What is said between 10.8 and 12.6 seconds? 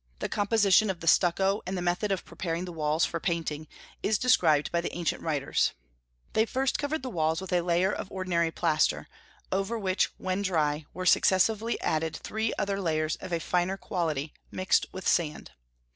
were successively added three